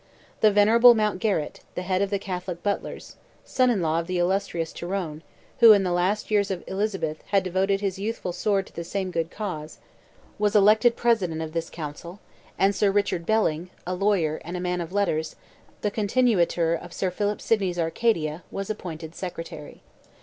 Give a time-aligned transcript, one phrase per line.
[0.39, 4.73] The venerable Mountgarrett, the head of the Catholic Butlers, (son in law of the illustrious
[4.73, 5.21] Tyrone,
[5.59, 9.11] who, in the last years of Elizabeth, had devoted his youthful sword to the same
[9.11, 9.77] good cause,)
[10.39, 12.19] was elected president of this council;
[12.57, 15.35] and Sir Richard Belling, a lawyer, and a man of letters,
[15.81, 19.83] the continuator of Sir Philip Sydney's Arcadia, was appointed secretary.